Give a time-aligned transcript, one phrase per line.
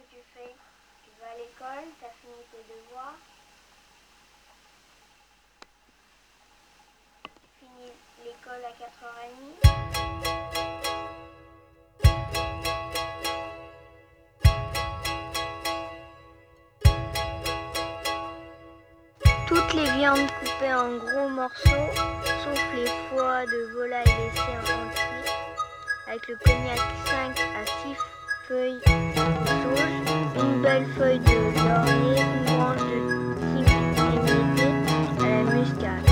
[0.00, 0.54] que tu fais.
[1.04, 3.18] Tu vas à l'école T'as fini tes devoirs.
[7.24, 7.92] Tu finis
[8.24, 9.80] l'école à 4h30
[19.46, 21.90] Toutes les viandes coupées en gros morceaux,
[22.44, 25.32] sauf les foies de volaille laissés en cuit,
[26.06, 28.09] avec le cognac 5 à 6
[28.50, 32.98] feuilles de sauge, une belle feuille de laurier, une branche de
[33.46, 33.66] thym
[34.16, 34.66] émietté
[35.20, 36.09] à la muscade.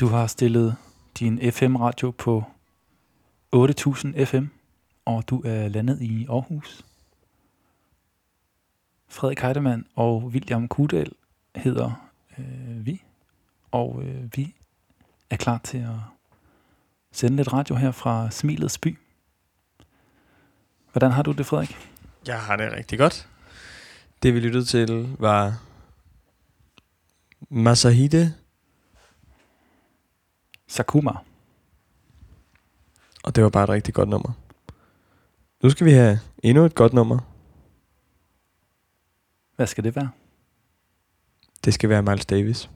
[0.00, 0.76] Du har stillet
[1.18, 2.44] din FM-radio på
[3.52, 4.44] 8000 FM,
[5.04, 6.84] og du er landet i Aarhus.
[9.08, 11.12] Frederik Heidemann og William Kudal
[11.56, 13.02] hedder øh, vi,
[13.70, 14.54] og øh, vi
[15.30, 15.98] er klar til at
[17.12, 18.98] sende lidt radio her fra Smilets by.
[20.92, 21.76] Hvordan har du det, Frederik?
[22.26, 23.28] Jeg har det rigtig godt.
[24.22, 25.62] Det vi lyttede til var
[27.48, 28.34] Masahide,
[30.70, 31.12] Sakuma.
[33.24, 34.32] og det var bare et rigtig godt nummer.
[35.62, 37.18] Nu skal vi have endnu et godt nummer.
[39.56, 40.10] Hvad skal det være?
[41.64, 42.70] Det skal være Miles Davis.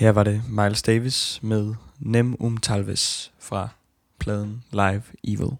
[0.00, 3.68] Her var det Miles Davis med Nem um Talves fra
[4.18, 5.56] pladen Live Evil.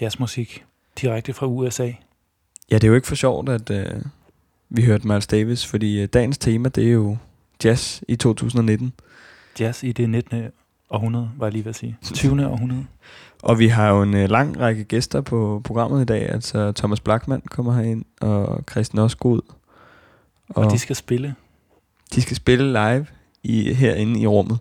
[0.00, 0.64] Jazzmusik
[1.00, 1.92] direkte fra USA.
[2.70, 4.02] Ja, det er jo ikke for sjovt, at øh,
[4.68, 7.16] vi hørte Miles Davis, fordi øh, dagens tema, det er jo
[7.64, 8.92] jazz i 2019.
[9.60, 10.42] Jazz i det 19.
[10.90, 11.96] århundrede, var jeg lige ved at sige.
[12.02, 12.46] 20.
[12.46, 12.86] århundrede.
[13.42, 16.28] Og vi har jo en øh, lang række gæster på programmet i dag.
[16.28, 19.40] Altså Thomas Blackman kommer herind, og Christian Osgod.
[20.48, 21.34] Og, og de skal spille.
[22.14, 23.06] De skal spille live
[23.42, 24.58] i, herinde i rummet.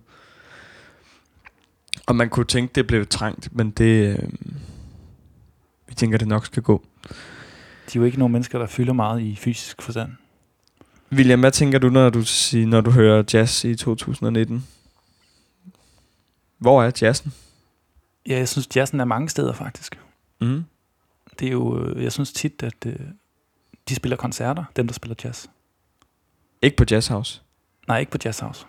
[2.06, 4.18] Og man kunne tænke, det blev trængt, men det...
[4.18, 4.30] Øh,
[5.88, 6.86] vi tænker, det nok skal gå.
[7.94, 10.12] De er jo ikke nogen mennesker, der fylder meget i fysisk forstand.
[11.12, 14.68] William, hvad tænker du, når du, siger, når du hører jazz i 2019?
[16.58, 17.34] Hvor er jazzen?
[18.28, 20.00] Ja, jeg synes, jazzen er mange steder faktisk.
[20.42, 20.64] Mm.
[21.40, 22.96] Det er jo, øh, jeg synes tit, at øh,
[23.90, 25.48] de spiller koncerter, dem der spiller jazz.
[26.62, 27.42] Ikke på Jazz House?
[27.88, 28.66] Nej, ikke på Jazz House.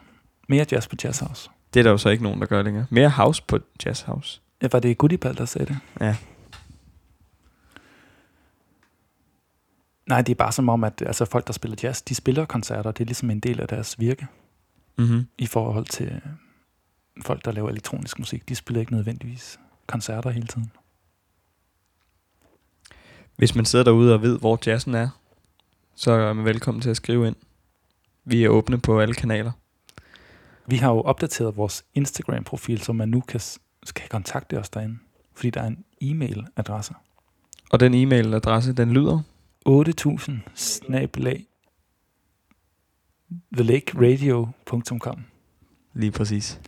[0.49, 1.51] Mere jazz på Jazz House.
[1.75, 2.87] Det er der jo så ikke nogen, der gør længere.
[2.91, 4.41] Mere house på Jazz House.
[4.63, 5.79] Ja, var det Goodiepal, der sagde det?
[6.01, 6.17] Ja.
[10.07, 12.91] Nej, det er bare som om, at altså, folk, der spiller jazz, de spiller koncerter.
[12.91, 14.27] Det er ligesom en del af deres virke.
[14.99, 15.27] Mm-hmm.
[15.39, 16.21] I forhold til øh,
[17.23, 18.49] folk, der laver elektronisk musik.
[18.49, 20.73] De spiller ikke nødvendigvis koncerter hele tiden.
[23.37, 25.09] Hvis man sidder derude og ved, hvor jazzen er,
[25.95, 27.37] så er man velkommen til at skrive ind.
[28.25, 29.53] Vi er åbne på alle kanaler.
[30.67, 33.41] Vi har jo opdateret vores Instagram-profil, så man nu kan,
[33.95, 34.99] kan kontakte os derinde.
[35.35, 36.95] Fordi der er en e-mail-adresse.
[37.71, 39.23] Og den e-mail-adresse, den lyder?
[39.65, 41.47] 8000 snabelag
[43.57, 45.25] thelakeradio.com
[45.95, 46.61] Lige præcis.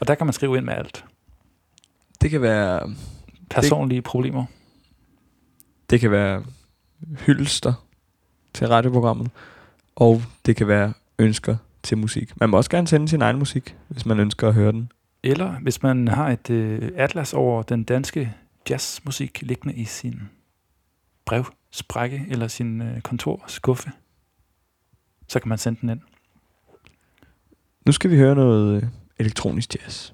[0.00, 1.04] Og der kan man skrive ind med alt.
[2.20, 2.94] Det kan være...
[3.50, 4.44] Personlige det, problemer.
[5.90, 6.44] Det kan være
[7.26, 7.86] hyldester
[8.54, 9.30] til radioprogrammet.
[9.96, 12.40] Og det kan være ønsker til musik.
[12.40, 14.92] Man må også gerne sende sin egen musik, hvis man ønsker at høre den.
[15.22, 18.34] Eller hvis man har et øh, atlas over den danske
[18.70, 20.22] jazzmusik liggende i sin
[21.24, 23.90] brevsprække eller sin øh, kontorskuffe,
[25.28, 26.00] så kan man sende den ind.
[27.86, 28.88] Nu skal vi høre noget øh,
[29.18, 30.12] elektronisk jazz.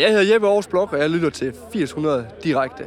[0.00, 2.84] Jeg hedder Jeppe Aarhus Blok, og jeg lytter til 800 direkte.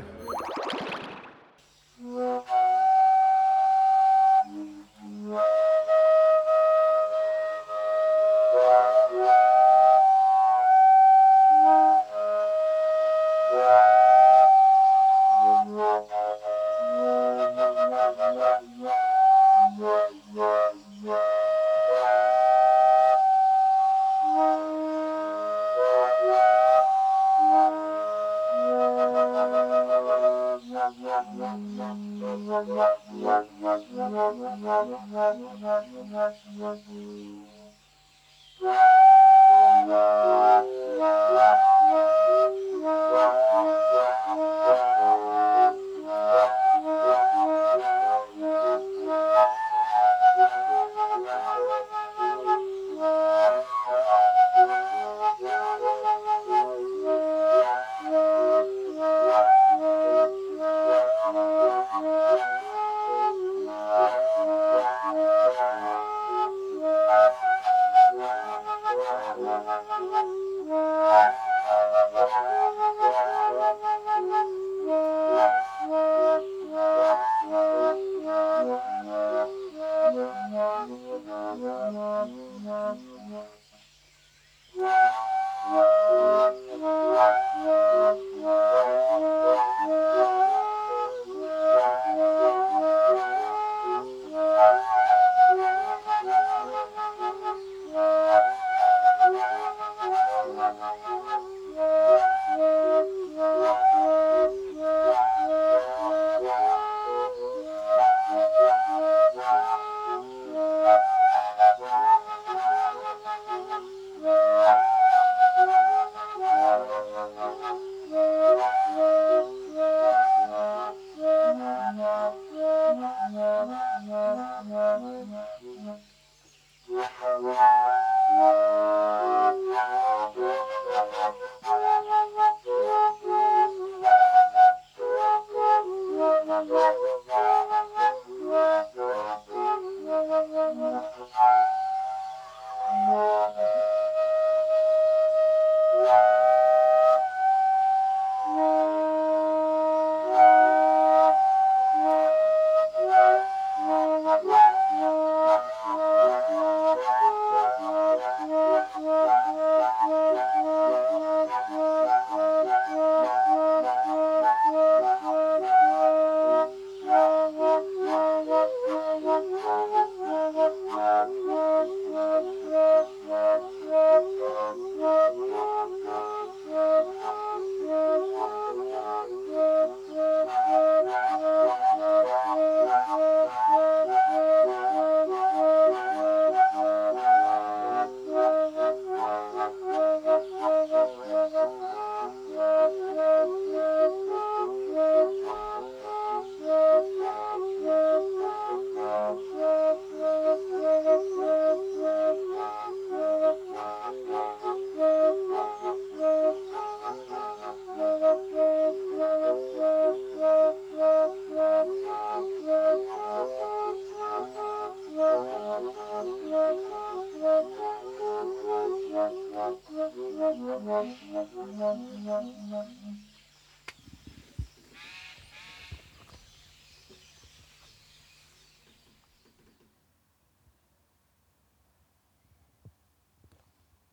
[85.64, 86.01] Thank.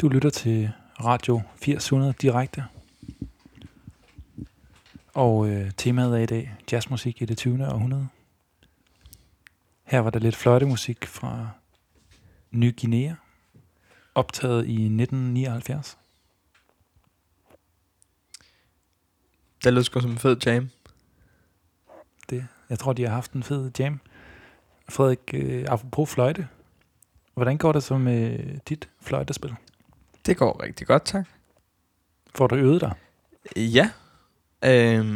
[0.00, 0.70] Du lytter til
[1.04, 2.64] Radio 800 direkte.
[5.14, 7.66] Og øh, temaet er i dag jazzmusik i det 20.
[7.66, 8.08] århundrede.
[9.84, 11.48] Her var der lidt fløjtemusik fra
[12.50, 13.14] Ny Guinea,
[14.14, 15.98] optaget i 1979.
[19.64, 20.70] Det lyder sgu som en fed jam.
[22.30, 24.00] Det, jeg tror, de har haft en fed jam.
[24.88, 26.48] Frederik, øh, apropos fløjte,
[27.34, 29.56] hvordan går det så med dit fløjtespil?
[30.28, 31.26] Det går rigtig godt, tak.
[32.34, 32.92] Får du øvet dig?
[33.56, 33.90] Ja.
[34.64, 35.06] Øhm,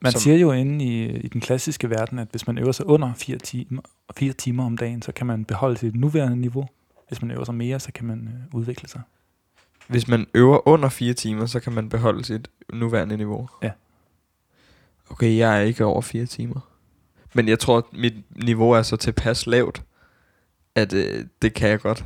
[0.00, 2.86] Man som- siger jo inde i, i den klassiske verden, at hvis man øver sig
[2.86, 3.82] under fire timer,
[4.16, 6.68] fire timer om dagen, så kan man beholde sit nuværende niveau.
[7.08, 9.00] Hvis man øver sig mere, så kan man øh, udvikle sig.
[9.88, 13.48] Hvis man øver under fire timer, så kan man beholde sit nuværende niveau.
[13.62, 13.70] Ja.
[15.10, 16.60] Okay, jeg er ikke over fire timer.
[17.34, 19.82] Men jeg tror, at mit niveau er så tilpas lavt,
[20.74, 22.04] at øh, det kan jeg godt,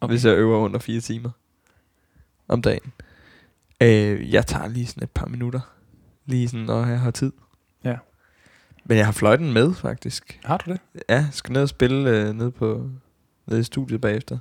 [0.00, 0.12] okay.
[0.12, 1.30] hvis jeg øver under fire timer
[2.50, 2.92] om dagen.
[3.82, 5.60] Øh, jeg tager lige sådan et par minutter.
[6.26, 7.32] Lige sådan, når jeg har tid.
[7.84, 7.96] Ja.
[8.84, 10.40] Men jeg har fløjten med, faktisk.
[10.44, 10.80] Har du det?
[11.08, 12.90] Ja, jeg skal ned og spille øh, ned, på,
[13.46, 14.38] ned i studiet bagefter.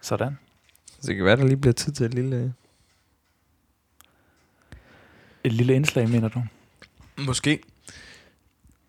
[0.00, 0.38] Sådan.
[0.86, 2.36] Så det kan være, der lige bliver tid til et lille...
[2.36, 2.50] Øh.
[5.44, 6.42] Et lille indslag, mener du?
[7.18, 7.60] Måske.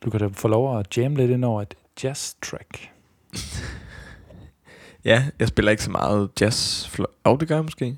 [0.01, 2.89] Du kan da få lov at jamme lidt ind over et jazz track.
[5.05, 6.89] Ja, jeg spiller ikke så meget jazz.
[7.23, 7.97] Oh, det gør jeg måske.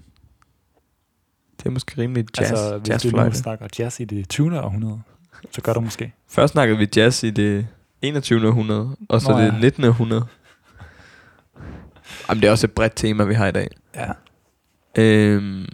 [1.62, 3.30] Det er måske rimelig jazz, altså, hvis du jazzfløjte.
[3.30, 4.62] nu snakker jazz i det 20.
[4.62, 5.02] århundrede,
[5.52, 6.14] så gør du måske.
[6.30, 7.68] Først snakkede vi jazz i det
[8.02, 8.48] 21.
[8.48, 9.60] århundrede, og så Nå det ja.
[9.60, 9.84] 19.
[9.84, 10.26] århundrede.
[12.30, 13.68] Jamen, det er også et bredt tema, vi har i dag.
[13.96, 14.12] Ja.
[14.98, 15.66] Øhm,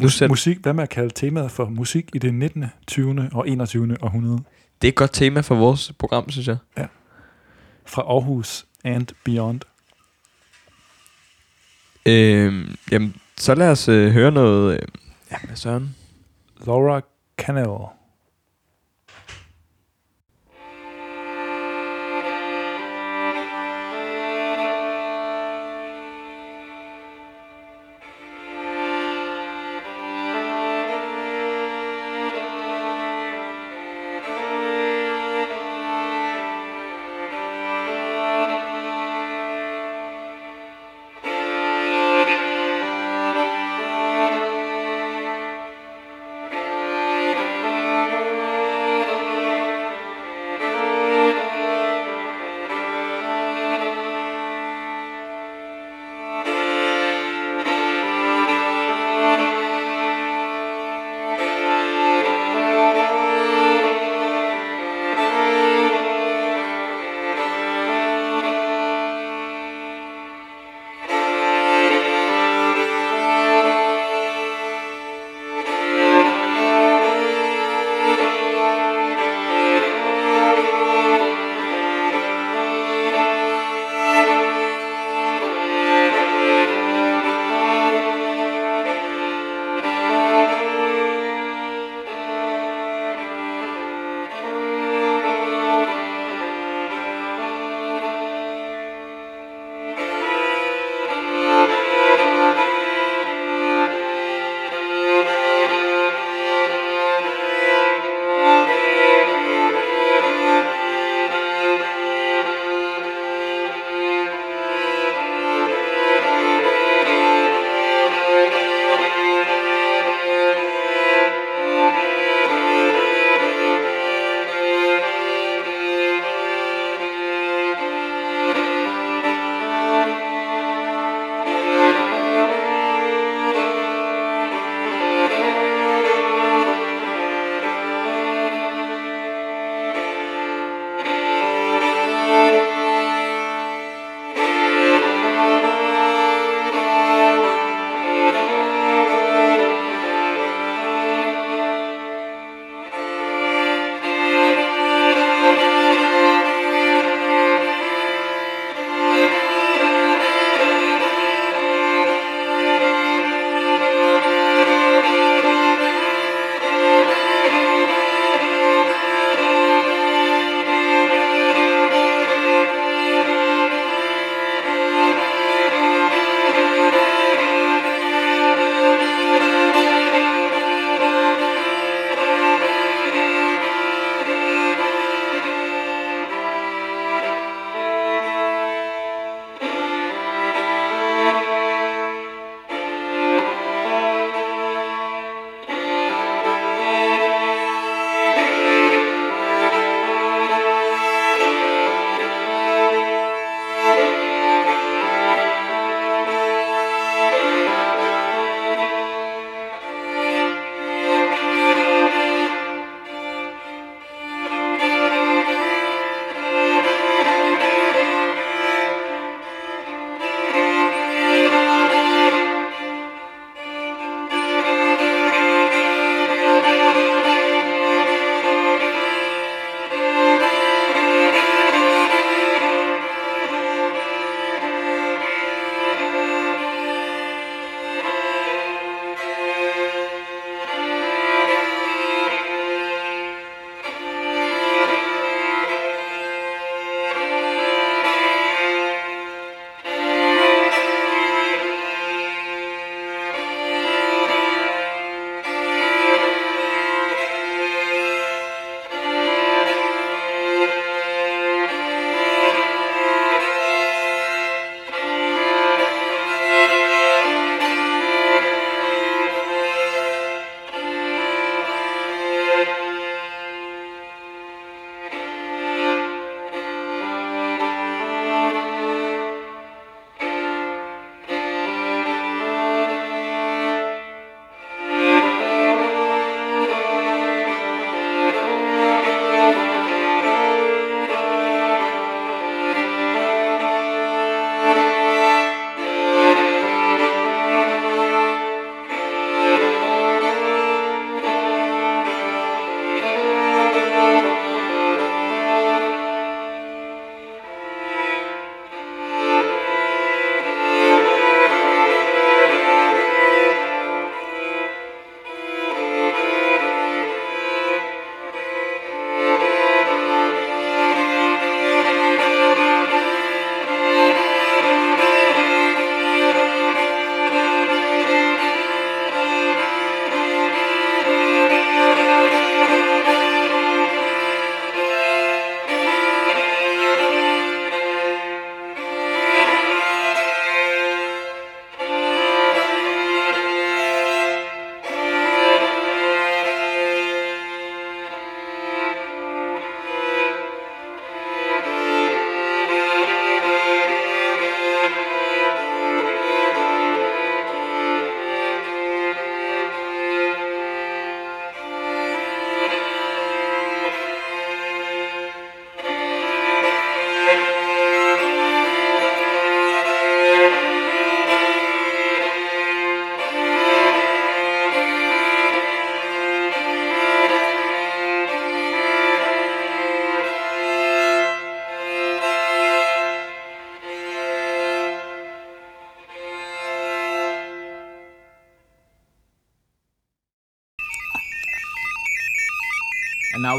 [0.00, 3.28] nu sæt, Musik, hvad med at kalde temaet for musik i det 19., 20.
[3.32, 3.96] og 21.
[4.02, 4.38] århundrede?
[4.82, 6.56] det er et godt tema for vores program, synes jeg.
[7.86, 9.60] Fra Aarhus and beyond.
[12.06, 14.72] Øhm, jamen, så lad os øh, høre noget...
[14.72, 14.88] Øh,
[15.30, 15.96] ja, med søren?
[16.66, 17.00] Laura
[17.38, 17.97] Cannell.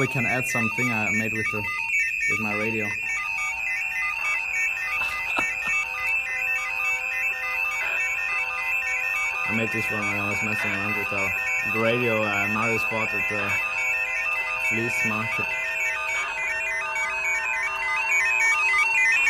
[0.09, 1.63] Can add something I made with the
[2.31, 2.87] with my radio.
[9.47, 11.29] I made this one when I was messing around with uh,
[11.73, 13.51] the radio uh, Mario bought at the
[14.69, 15.45] fleece market.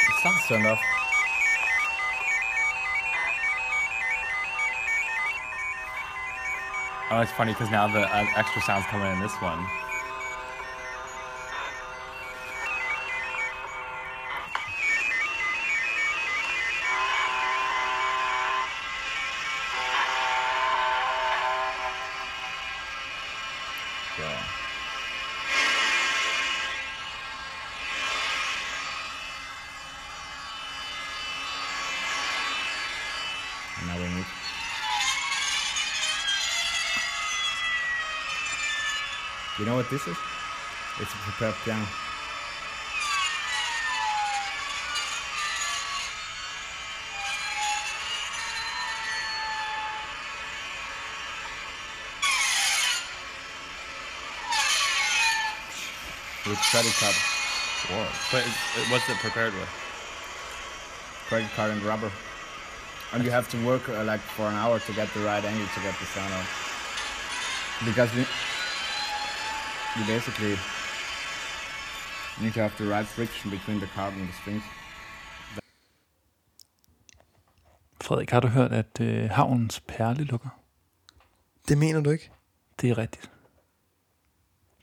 [0.08, 0.82] The sound's turned off.
[7.12, 9.66] Oh, it's funny because now the uh, extra sounds coming in this one.
[39.60, 40.18] You know what this is?
[41.00, 41.86] It's a prepared piano.
[56.48, 57.16] With credit card.
[57.90, 58.08] Whoa.
[58.32, 58.44] But
[58.90, 59.70] what's it prepared with?
[61.30, 62.12] credit card and rubber.
[63.14, 65.68] And you have to work uh, like for an hour to get the right angle
[65.76, 66.46] to get the sound out.
[67.86, 68.26] Because we,
[69.98, 70.56] you basically
[72.42, 74.64] need to have the right friction between the card and the strings.
[78.02, 80.50] Frederik, har du hørt, at øh, havnens perle lukker?
[81.68, 82.32] Det mener du ikke?
[82.82, 83.32] Det er rigtigt.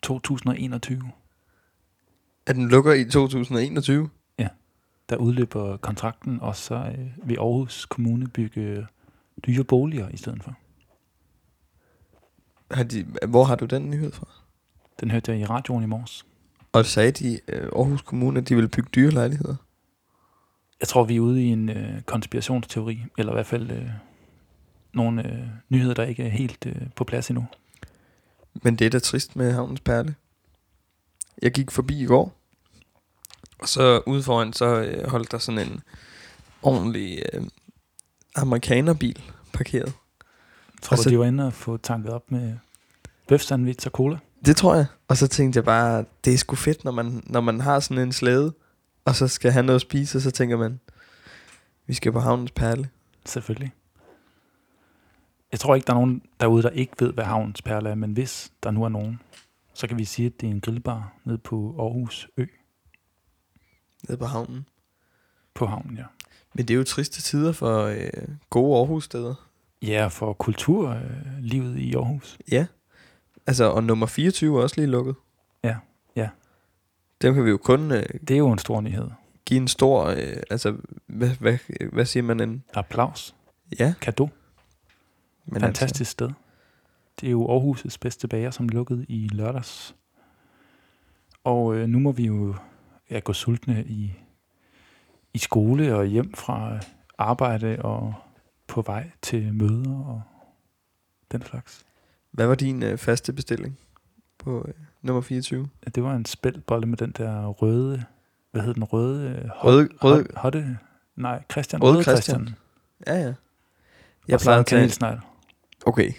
[0.02, 1.12] 2021.
[2.46, 4.10] At den lukker i 2021?
[5.08, 8.86] Der udløber kontrakten, og så øh, vil Aarhus Kommune bygge
[9.46, 10.54] dyre boliger i stedet for.
[12.70, 14.45] Har de, hvor har du den nyhed fra?
[15.00, 16.26] Den hørte jeg i radioen i morges.
[16.72, 19.54] Og sagde de øh, Aarhus Kommune, at de vil bygge dyre lejligheder?
[20.80, 23.88] Jeg tror, vi er ude i en øh, konspirationsteori, eller i hvert fald øh,
[24.92, 27.46] nogle øh, nyheder, der ikke er helt øh, på plads endnu.
[28.62, 30.14] Men det er da trist med Havnens Perle.
[31.42, 32.32] Jeg gik forbi i går,
[33.58, 35.80] og så ude foran, så øh, holdt der sådan en
[36.62, 37.42] ordentlig øh,
[38.36, 39.92] amerikanerbil parkeret.
[40.82, 42.56] Tror Altså- du, de var inde og få tanket op med
[43.28, 44.18] bøf sandwich og cola?
[44.44, 44.86] Det tror jeg.
[45.08, 48.02] Og så tænkte jeg bare, det er sgu fedt, når man, når man har sådan
[48.02, 48.54] en slæde,
[49.04, 50.80] og så skal have noget at spise, og så tænker man,
[51.86, 52.88] vi skal på Havnens Perle.
[53.26, 53.72] Selvfølgelig.
[55.52, 58.12] Jeg tror ikke, der er nogen derude, der ikke ved, hvad havnens perle er, men
[58.12, 59.20] hvis der nu er nogen,
[59.74, 62.46] så kan vi sige, at det er en grillbar nede på Aarhus Ø
[64.08, 64.66] Nede på havnen.
[65.54, 66.04] på havnen, ja.
[66.54, 68.10] Men det er jo triste tider for øh,
[68.50, 69.34] gode Aarhus-steder.
[69.82, 72.38] Ja, for kulturlivet i Aarhus.
[72.50, 72.66] Ja.
[73.46, 75.14] Altså, og nummer 24 er også lige lukket.
[75.64, 75.76] Ja,
[76.16, 76.28] ja.
[77.22, 79.10] Dem kan vi jo kun øh, Det er jo en stor nyhed.
[79.46, 81.58] give en stor, øh, altså, hvad, hvad,
[81.92, 82.64] hvad siger man en?
[82.74, 83.34] Applaus.
[83.78, 84.28] Ja, Kado.
[85.46, 86.12] men Fantastisk altså.
[86.12, 86.30] sted.
[87.20, 89.96] Det er jo Aarhus' bedste bager, som lukkede i lørdags.
[91.44, 92.54] Og øh, nu må vi jo
[93.10, 94.12] ja, gå sultne i,
[95.34, 96.80] i skole og hjem fra øh,
[97.18, 98.14] arbejde og
[98.66, 100.22] på vej til møder og
[101.32, 101.86] den slags.
[102.36, 103.78] Hvad var din øh, faste bestilling
[104.38, 105.68] på øh, nummer 24?
[105.86, 108.04] Ja, Det var en spældbolle med den der røde,
[108.52, 109.28] hvad hed den, røde?
[109.30, 110.78] øh, hot- Røde- røde- hot- Hotte?
[111.16, 111.82] Nej, Christian.
[111.82, 112.36] Røde Røde Christian.
[112.40, 112.56] Christian.
[113.06, 113.34] Ja, ja.
[114.28, 114.78] Jeg og en at tage...
[114.78, 115.20] kanelsnegl.
[115.86, 116.12] Okay,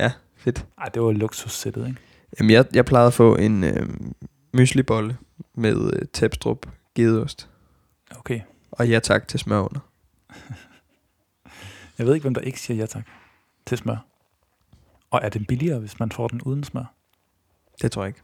[0.00, 0.66] ja, fedt.
[0.78, 2.00] Ej, det var luksussættet, ikke?
[2.40, 3.88] Jamen, jeg, jeg plejede at få en øh,
[4.52, 5.16] myslibolle
[5.54, 7.48] med øh, tæpstrup gedeost.
[8.18, 8.40] Okay.
[8.70, 9.80] Og ja tak til smør under.
[11.98, 13.04] Jeg ved ikke, hvem der ikke siger ja tak
[13.66, 13.96] til smør.
[15.10, 16.94] Og er den billigere, hvis man får den uden smør?
[17.82, 18.20] Det tror jeg ikke.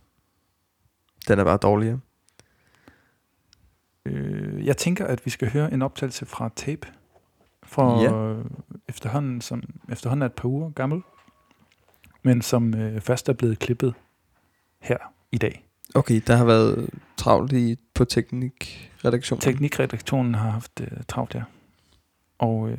[1.29, 2.01] Den er bare dårligere.
[4.07, 6.89] Øh, jeg tænker, at vi skal høre en optagelse fra tape.
[7.63, 8.43] For Ja.
[8.89, 11.03] efterhånden, som efterhånden er et par uger gammel.
[12.23, 13.95] Men som øh, først er blevet klippet
[14.81, 14.99] her
[15.33, 15.65] i dag.
[15.95, 19.41] Okay, der har været travlt i, på teknikredaktionen.
[19.41, 21.45] Teknikredaktionen har haft øh, travlt her.
[22.39, 22.79] Og, øh,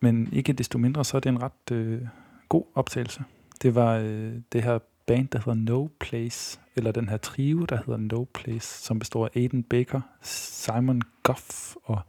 [0.00, 2.02] men ikke desto mindre, så er det en ret øh,
[2.48, 3.24] god optagelse.
[3.62, 7.76] Det var øh, det her band, der hedder No Place, eller den her trio, der
[7.76, 12.00] hedder No Place, som består af Aiden Baker, Simon Goff og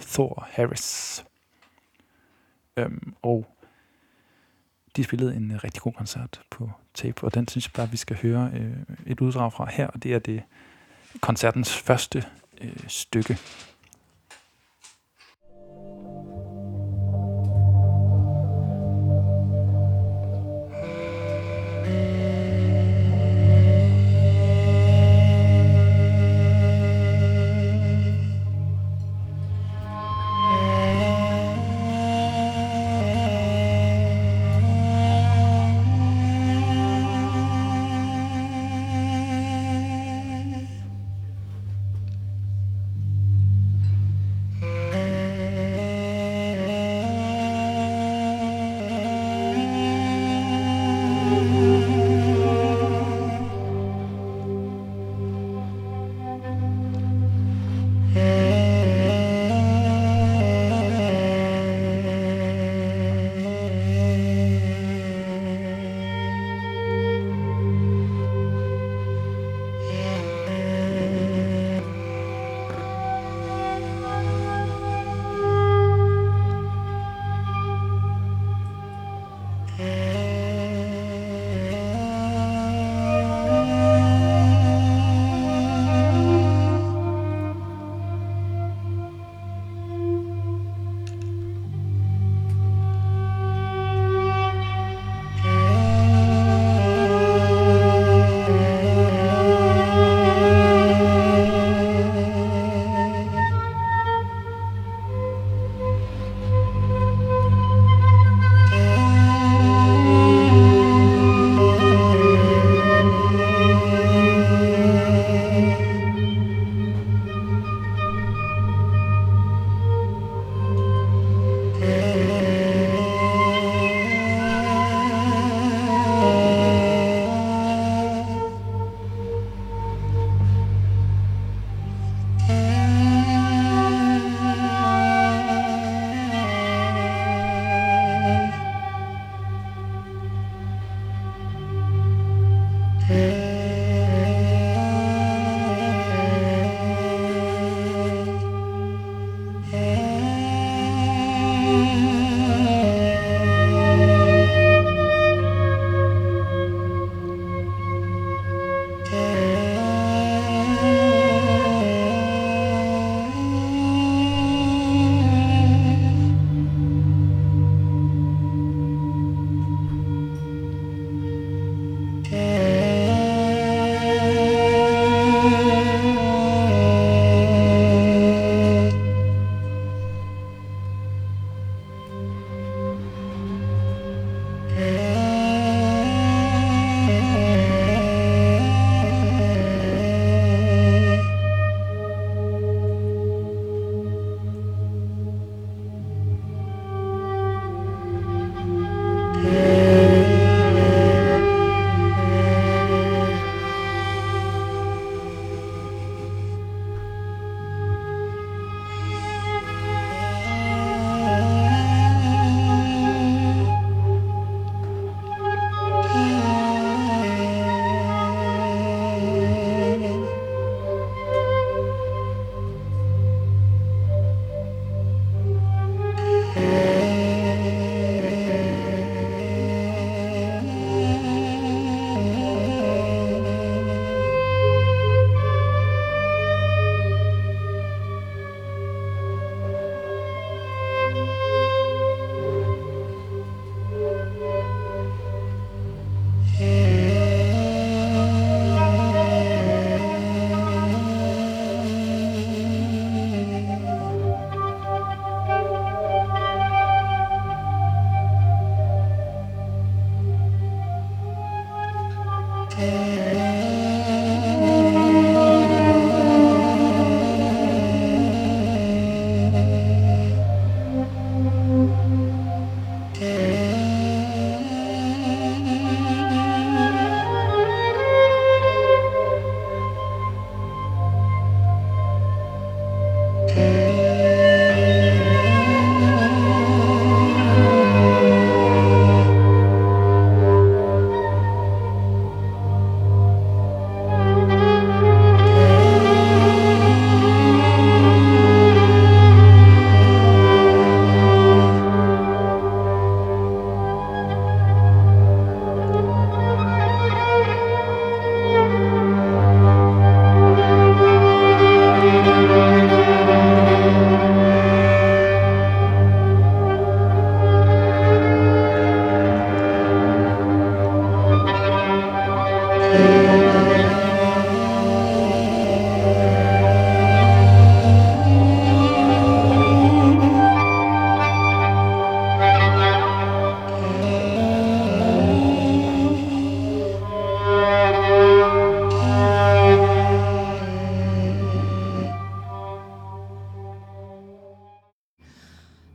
[0.00, 1.24] Thor Harris.
[2.76, 3.46] Øhm, og
[4.96, 7.96] de spillede en øh, rigtig god koncert på tape, og den synes jeg bare, vi
[7.96, 8.76] skal høre øh,
[9.06, 10.42] et uddrag fra her, og det er det
[11.20, 12.24] koncertens første
[12.60, 13.38] øh, stykke.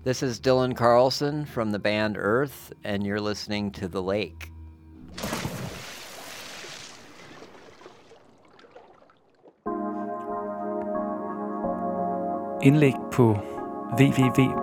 [0.09, 4.51] This is Dylan Carlson from the band Earth, and you're listening to The Lake.
[12.61, 13.37] Indlæg på
[13.99, 14.59] www.djz.dk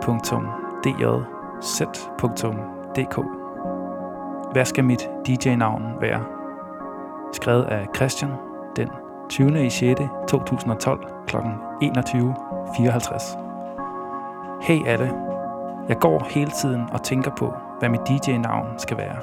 [4.53, 6.25] Hvad skal mit DJ-navn være?
[7.33, 8.31] Skrevet af Christian
[8.77, 8.89] den
[9.29, 9.67] 20.
[9.67, 10.01] i 6.
[10.29, 11.37] 2012 kl.
[11.37, 13.47] 21.54.
[14.63, 15.36] Hey alle,
[15.89, 19.17] jeg går hele tiden og tænker på, hvad mit DJ-navn skal være.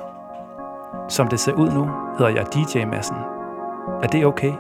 [1.10, 3.18] Som det ser ud nu, hedder jeg DJ Massen.
[4.04, 4.54] Er det okay?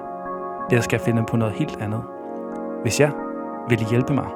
[0.70, 2.04] Eller skal jeg finde på noget helt andet?
[2.82, 3.12] Hvis ja,
[3.70, 4.28] vil I hjælpe mig?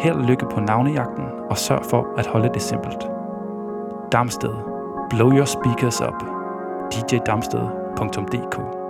[0.00, 3.08] Held og lykke på navnejagten, og sørg for at holde det simpelt.
[4.12, 4.54] Damsted.
[5.10, 6.22] Blow your speakers up.
[6.92, 8.81] djdamsted.dk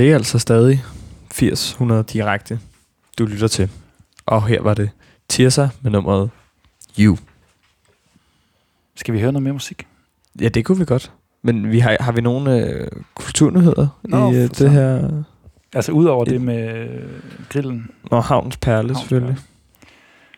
[0.00, 0.84] det er altså stadig
[1.34, 2.60] 80-100 direkte,
[3.18, 3.70] du lytter til.
[4.26, 4.90] Og her var det
[5.28, 6.30] Tirsa med nummeret
[6.98, 7.16] You.
[8.96, 9.86] Skal vi høre noget mere musik?
[10.40, 11.12] Ja, det kunne vi godt.
[11.42, 15.22] Men vi har, har vi nogle øh, kulturnyheder Nå, i øh, det her?
[15.72, 17.10] Altså udover Et- det med øh,
[17.48, 19.34] grillen, Nå, Havns Perle Havns selvfølgelig.
[19.34, 19.46] Perle.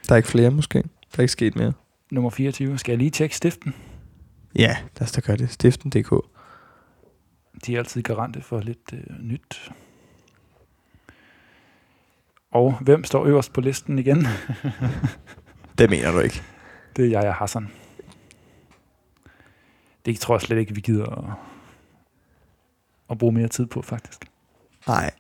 [0.08, 0.78] Der er ikke flere måske.
[0.82, 1.72] Der er ikke sket mere.
[2.10, 2.78] nummer 24.
[2.78, 3.74] Skal jeg lige tjekke stiften?
[4.56, 5.50] Ja, lad os da gøre det.
[5.50, 6.12] Stiften.dk.
[7.66, 9.72] De er altid garante for lidt øh, nyt.
[12.50, 14.26] Og hvem står øverst på listen igen?
[15.78, 16.42] Det mener du ikke.
[16.96, 17.68] Det er jeg og Hassan.
[20.06, 21.34] Det tror jeg slet ikke, vi gider at,
[23.10, 24.30] at bruge mere tid på, faktisk.
[24.86, 25.10] Nej.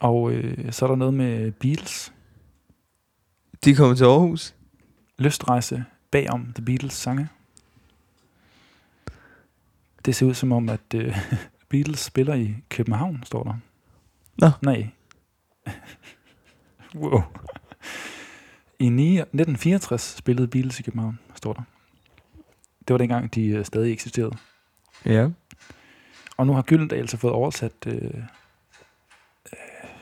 [0.00, 2.12] Og øh, så er der noget med Beatles.
[3.64, 4.54] De kommer til Aarhus.
[5.18, 7.28] Lystrejse bagom The Beatles sange.
[10.04, 11.16] Det ser ud som om, at øh,
[11.70, 13.54] Beatles spiller i København, står der.
[14.38, 14.50] Nå.
[14.62, 14.88] Nej.
[17.02, 17.22] wow.
[18.78, 21.62] I ni- 1964 spillede Beatles i København, står der.
[22.88, 24.36] Det var dengang, de øh, stadig eksisterede.
[25.04, 25.28] Ja.
[26.36, 28.10] Og nu har Gyldendal så fået oversat øh, øh,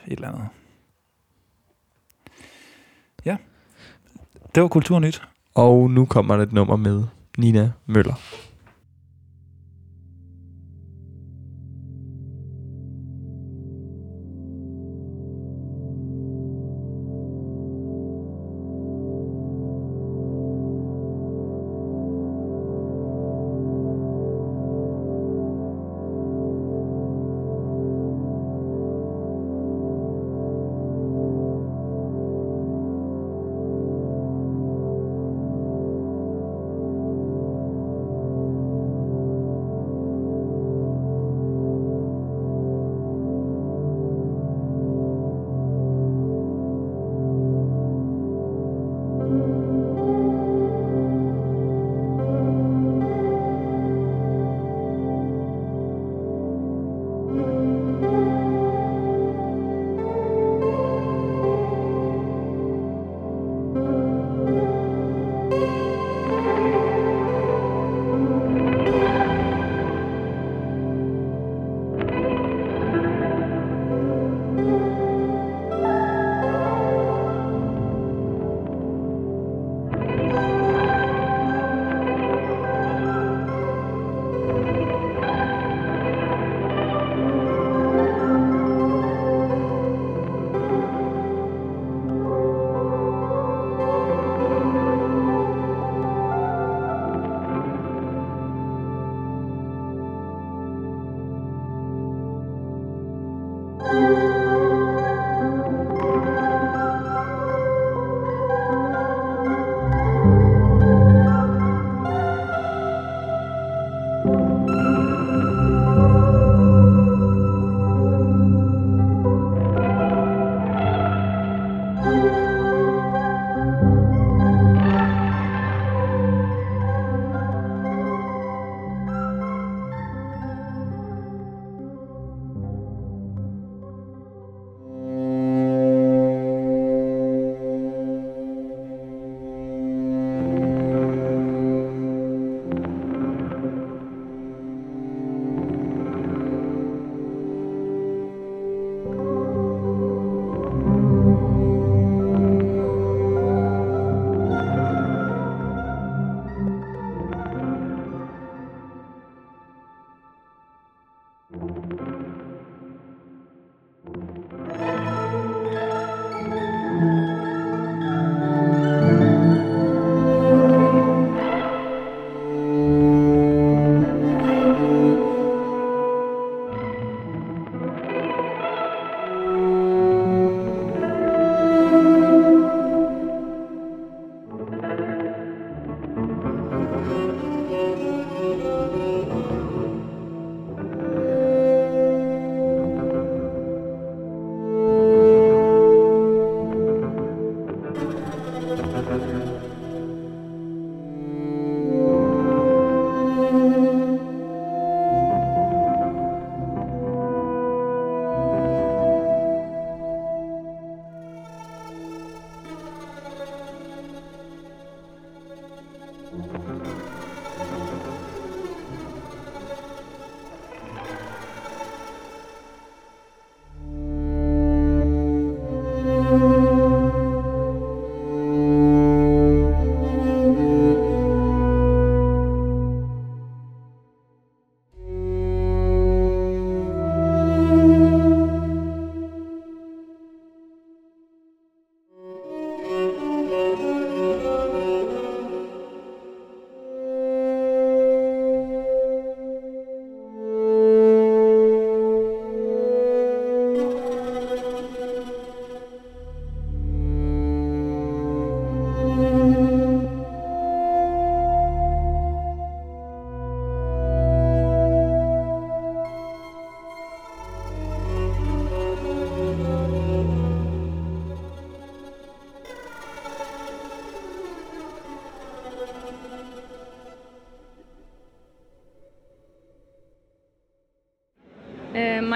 [0.07, 0.47] et eller andet.
[3.25, 3.37] Ja.
[4.55, 5.21] Det var Kulturnyt.
[5.55, 7.03] Og nu kommer der et nummer med
[7.37, 8.13] Nina Møller.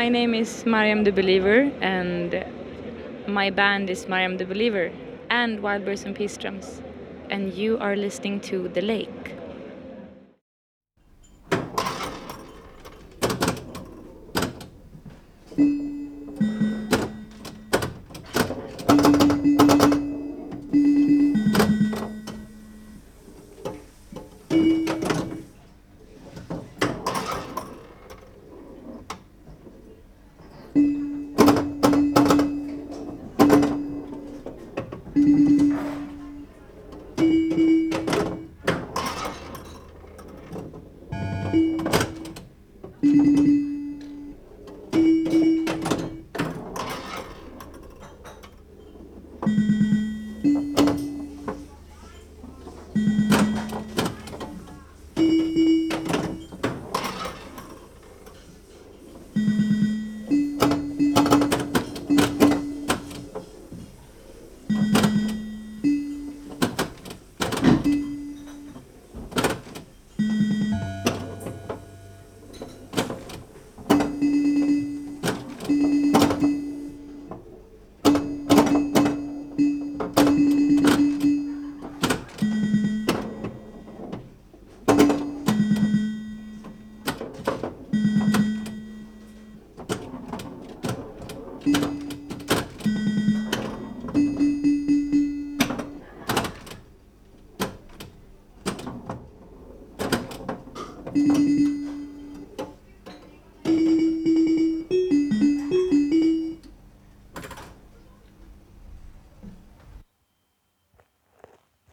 [0.03, 2.43] My name is Mariam the Believer, and
[3.25, 4.91] my band is Mariam the Believer
[5.29, 6.81] and Wild Birds and Peace Drums.
[7.29, 9.42] And you are listening to The Lake.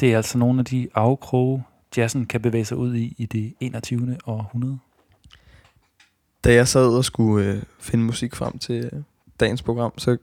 [0.01, 1.65] Det er altså nogle af de afkroge,
[1.97, 4.19] jazzen kan bevæge sig ud i i det 21.
[4.27, 4.79] århundrede.
[6.45, 9.03] Da jeg sad og skulle øh, finde musik frem til øh,
[9.41, 10.17] dagens program, så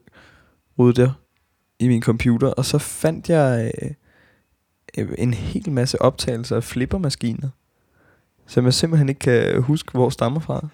[0.80, 1.12] rodede jeg
[1.80, 3.92] i min computer, og så fandt jeg øh,
[4.98, 7.50] øh, en hel masse optagelser af flippermaskiner,
[8.46, 10.68] som jeg simpelthen ikke kan huske, hvor stammer fra.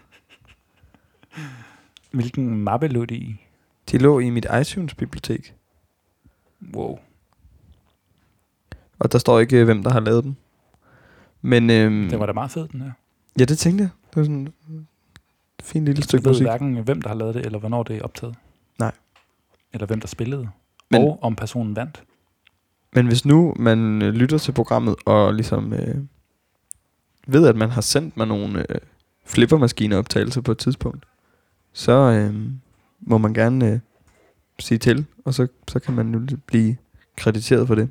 [2.12, 3.36] Hvilken mappe lå de i?
[3.92, 5.56] De lå i mit iTunes-bibliotek,
[6.76, 7.00] Wow.
[9.04, 10.36] Og der står ikke, øh, hvem der har lavet dem.
[11.42, 12.92] Men øhm, Den var da meget fed, den her.
[13.40, 13.90] ja, det tænkte jeg.
[14.10, 14.84] Det var sådan et
[15.64, 16.44] fint lille stykke ved musik.
[16.48, 18.36] hverken, hvem der har lavet det, eller hvornår det er optaget.
[18.80, 18.92] Nej.
[19.74, 20.50] Eller hvem der spillede.
[20.92, 22.04] Men- og om personen vandt.
[22.96, 25.96] Men hvis nu man øh, lytter til programmet og ligesom øh,
[27.28, 28.80] ved, at man har sendt mig nogle øh,
[29.26, 31.06] flippermaskineoptagelser på et tidspunkt,
[31.74, 32.36] så øh,
[33.00, 33.80] må man gerne øh,
[34.60, 36.78] sige til, og så, så kan man nu blive
[37.18, 37.90] krediteret for det.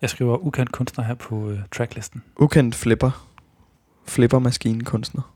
[0.00, 2.24] Jeg skriver ukendt kunstner her på øh, tracklisten.
[2.36, 3.28] Ukendt flipper.
[4.06, 5.34] Flippermaskinekunstner.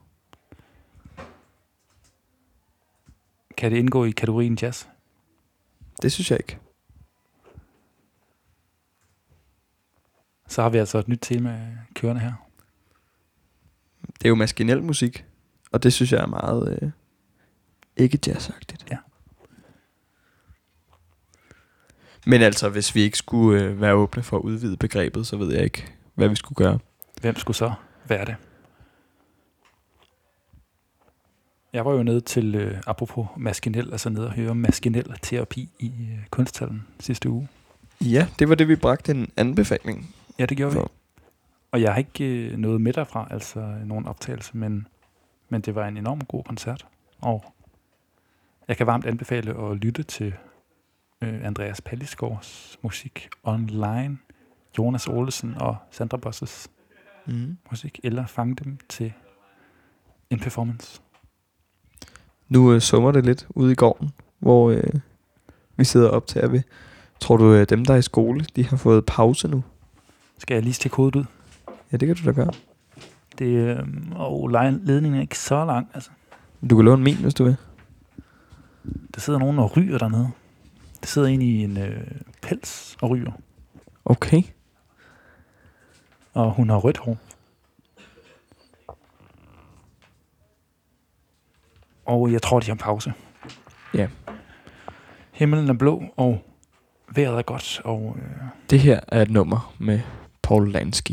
[3.57, 4.87] Kan det indgå i kategorien jazz?
[6.03, 6.59] Det synes jeg ikke.
[10.49, 12.33] Så har vi altså et nyt tema kørende her.
[14.07, 15.25] Det er jo maskinel musik,
[15.73, 16.91] og det synes jeg er meget øh,
[17.97, 18.87] ikke jazzagtigt.
[18.91, 18.99] Ja.
[22.27, 25.53] Men altså, hvis vi ikke skulle øh, være åbne for at udvide begrebet, så ved
[25.55, 26.79] jeg ikke, hvad vi skulle gøre.
[27.21, 27.73] Hvem skulle så
[28.09, 28.37] være det?
[31.73, 35.87] Jeg var jo nede til, øh, apropos maskinel, altså nede og høre maskinel terapi i
[35.87, 37.49] øh, kunsthallen sidste uge.
[38.01, 40.79] Ja, det var det, vi bragte en anbefaling Ja, det gjorde vi.
[40.81, 40.91] for.
[41.73, 44.87] Og jeg har ikke øh, noget med derfra, altså nogen optagelse, men,
[45.49, 46.87] men det var en enorm god koncert.
[47.21, 47.45] Og
[48.69, 50.35] jeg kan varmt anbefale at lytte til
[51.23, 54.19] øh, Andreas Pallisgaards musik online,
[54.79, 56.69] Jonas Olesen og Sandra Bosses
[57.27, 57.57] Mm.
[57.71, 59.13] musik, eller fange dem til
[60.31, 61.01] en performance.
[62.49, 64.83] Nu øh, summer det lidt ude i gården, hvor øh,
[65.77, 66.63] vi sidder og optager ved.
[67.21, 69.65] Tror du, øh, dem, der er i skole, de har fået pause nu?
[70.39, 71.25] Skal jeg lige stikke hovedet ud?
[71.93, 72.53] Ja, det kan du da gøre.
[73.39, 75.89] Det, øh, og ledningen er ikke så lang.
[75.95, 76.11] Altså.
[76.71, 77.57] Du kan låne min, hvis du vil.
[79.15, 80.31] Der sidder nogen og ryger dernede.
[81.03, 82.07] Der sidder en i en øh,
[82.43, 83.33] pels og ryger.
[84.05, 84.43] Okay.
[86.33, 87.17] Og hun har rødt hår.
[92.05, 93.13] Og jeg tror, de har pause.
[93.95, 94.09] Ja.
[95.33, 96.43] Himmelen er blå, og
[97.15, 97.81] vejret er godt.
[97.85, 100.01] Og øh, Det her er et nummer med
[100.43, 101.13] Paul Lansky.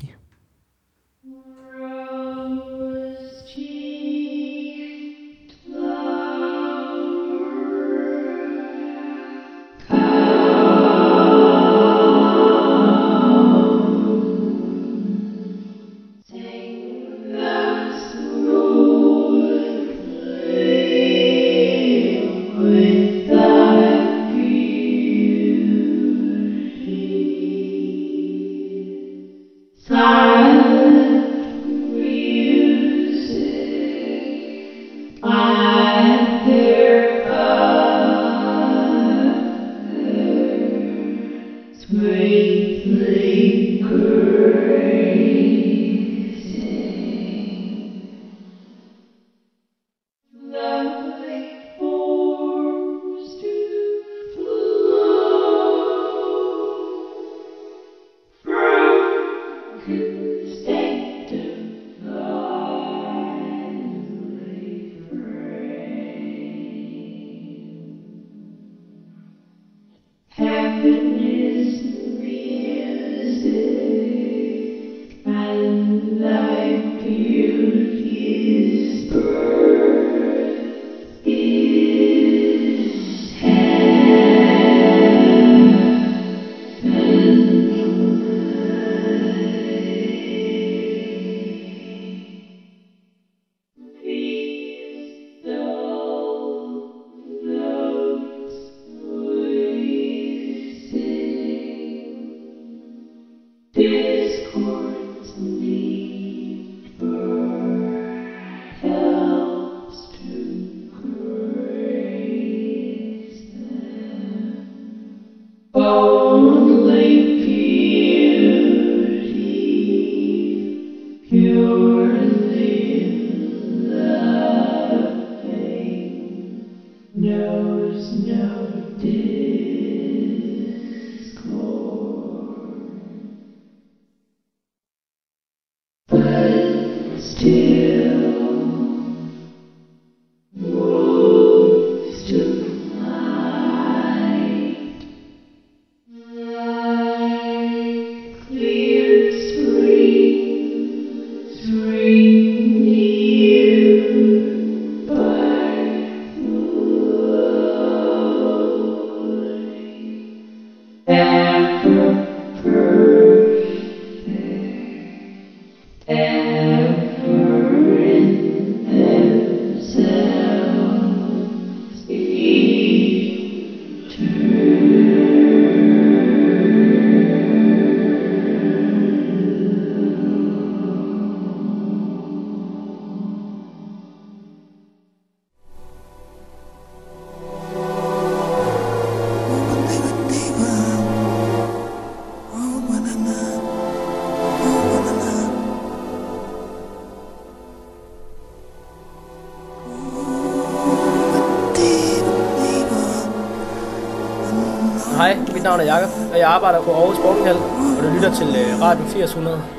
[206.39, 207.55] Jeg arbejder på Aarhus Sportinghal,
[207.97, 209.78] og du lytter til øh, Radio 800.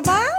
[0.00, 0.37] merhaba.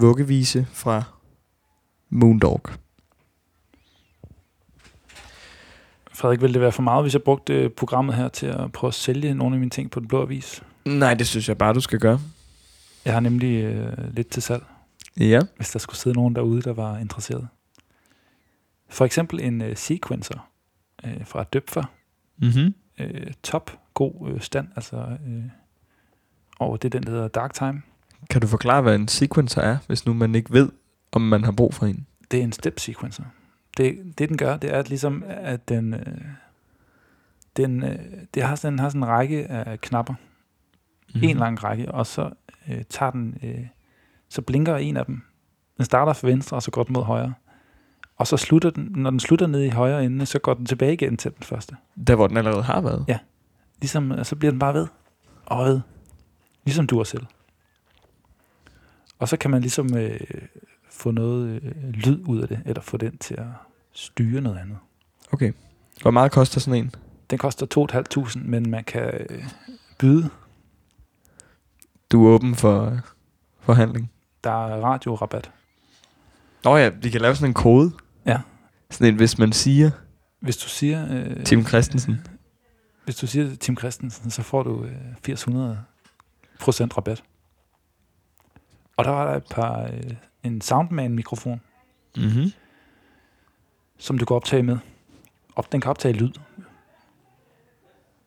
[0.00, 1.02] Vuggevise fra
[2.08, 2.60] Moondog.
[6.14, 8.88] Frederik, ville det være for meget, hvis jeg brugte øh, programmet her til at prøve
[8.88, 10.62] at sælge nogle af mine ting på Den Blå Avis?
[10.84, 12.20] Nej, det synes jeg bare, du skal gøre.
[13.04, 14.64] Jeg har nemlig øh, lidt til salg,
[15.20, 15.40] Ja.
[15.56, 17.48] hvis der skulle sidde nogen derude, der var interesseret.
[18.88, 20.50] For eksempel en øh, sequencer
[21.04, 21.82] øh, fra Døpfer.
[22.36, 22.74] Mhm.
[22.98, 24.96] Øh, top god øh, stand, altså
[25.26, 25.42] øh,
[26.60, 27.82] over det, den der hedder Dark Time.
[28.30, 30.68] Kan du forklare, hvad en sequencer er, hvis nu man ikke ved,
[31.12, 32.06] om man har brug for en?
[32.30, 33.24] Det er en step sequencer.
[33.76, 36.22] Det, det den gør, det er ligesom, at den, øh,
[37.56, 37.98] den, øh,
[38.34, 40.14] det har sådan, den har sådan en række af knapper.
[41.14, 41.24] Mhm.
[41.24, 42.30] En lang række, og så
[42.68, 43.66] øh, tager den, øh,
[44.28, 45.22] så blinker en af dem.
[45.76, 47.34] Den starter fra venstre, og så går den mod højre.
[48.16, 50.92] Og så slutter den, når den slutter nede i højre ende, så går den tilbage
[50.92, 51.76] igen til den første.
[52.06, 53.04] Der, hvor den allerede har været?
[53.08, 53.18] Ja.
[53.80, 54.86] Ligesom, øh, så bliver den bare ved.
[55.46, 55.80] Og ved.
[56.64, 57.26] Ligesom du selv.
[59.20, 60.20] Og så kan man ligesom øh,
[60.90, 63.46] få noget øh, lyd ud af det, eller få den til at
[63.92, 64.78] styre noget andet.
[65.32, 65.52] Okay.
[66.02, 66.94] Hvor meget koster sådan en?
[67.30, 67.66] Den koster
[68.34, 69.44] 2.500, men man kan øh,
[69.98, 70.30] byde.
[72.12, 72.98] Du er åben for øh,
[73.60, 74.10] forhandling.
[74.44, 75.50] Der er radiorabat.
[76.64, 77.92] Nå ja, vi kan lave sådan en kode.
[78.26, 78.38] Ja.
[78.90, 79.90] Sådan en, hvis man siger
[80.40, 81.06] Hvis du siger...
[81.10, 82.26] Øh, Tim Christensen.
[83.04, 84.92] Hvis du siger Tim Christensen, så får du øh,
[85.28, 85.78] 800
[86.60, 87.22] procent rabat.
[89.00, 91.60] Og der var der et par, øh, en Soundman-mikrofon,
[92.16, 92.52] Mhm.
[93.98, 94.78] som du kan optage med.
[95.54, 96.32] Og den kan optage lyd.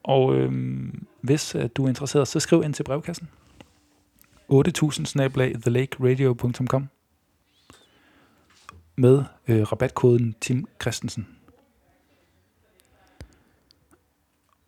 [0.03, 3.29] Og øhm, hvis øh, du er interesseret, så skriv ind til brevkassen.
[4.47, 6.89] 8000 snablag thelakeradio.com
[8.95, 11.27] med øh, rabatkoden Tim Christensen.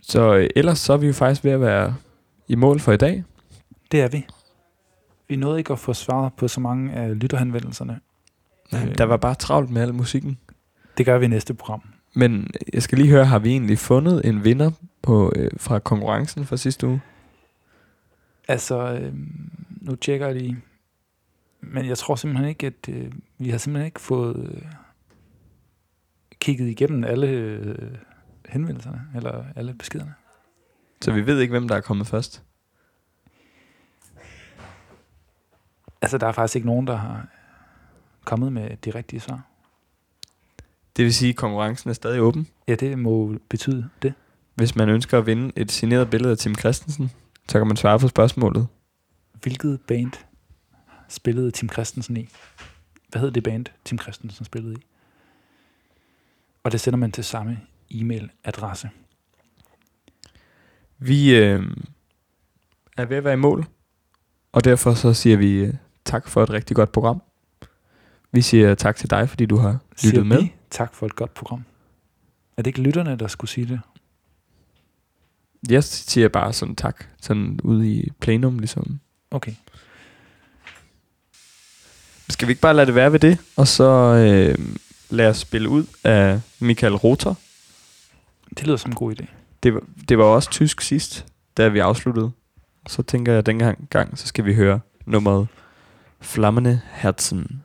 [0.02, 1.96] Så øh, ellers så er vi jo faktisk ved at være
[2.48, 3.24] i mål for i dag.
[3.92, 4.26] Det er vi.
[5.28, 8.00] Vi nåede ikke at få svaret på så mange af lytterhenvendelserne.
[8.72, 8.98] Nej, Øh.
[8.98, 10.38] der var bare travlt med al musikken.
[10.98, 11.82] Det gør vi i næste program.
[12.14, 14.72] Men jeg skal lige høre, har vi egentlig fundet en vinder
[15.02, 17.02] på, øh, fra konkurrencen fra sidste uge?
[18.48, 19.14] Altså, øh,
[19.82, 20.58] nu tjekker jeg lige.
[21.62, 24.62] Men jeg tror simpelthen ikke, at øh, vi har simpelthen ikke fået øh,
[26.40, 27.76] kigget igennem alle øh,
[28.50, 30.14] henvendelserne, eller alle beskederne.
[31.02, 32.44] Så vi ved ikke, hvem der er kommet først.
[36.06, 37.28] Altså, der er faktisk ikke nogen, der har
[38.26, 39.42] kommet med de rigtige svar.
[40.98, 42.48] Det vil sige, at konkurrencen er stadig åben.
[42.68, 44.14] Ja, det må betyde det.
[44.56, 47.12] Hvis man ønsker at vinde et signeret billede af Tim Christensen,
[47.50, 48.68] så kan man svare på spørgsmålet.
[49.42, 50.12] Hvilket band
[51.10, 52.30] spillede Tim Christensen i?
[53.10, 54.86] Hvad hed det band, Tim Christensen spillede i?
[56.64, 57.60] Og det sender man til samme
[57.92, 58.90] e-mailadresse.
[60.98, 61.64] Vi øh,
[62.98, 63.66] er ved at være i mål,
[64.52, 65.74] og derfor så siger vi øh,
[66.06, 67.22] tak for et rigtig godt program.
[68.32, 70.42] Vi siger tak til dig, fordi du har Siger lyttet med.
[70.42, 71.64] vi tak for et godt program.
[72.58, 73.80] Er det ikke lytterne, der skulle sige det?
[75.70, 79.00] Jeg siger bare sådan tak, sådan ude i plenum ligesom.
[79.32, 79.52] Okay.
[82.30, 84.66] Skal vi ikke bare lade det være ved det, og så øh,
[85.10, 87.34] lade os spille ud af Michael Roter?
[88.58, 89.26] Det lyder som en god idé.
[89.64, 91.26] Det var, det var også tysk sidst,
[91.58, 92.32] da vi afsluttede.
[92.88, 95.48] Så tænker jeg, at dengang gang, så skal vi høre nummeret
[96.26, 97.62] Flammende Herzen.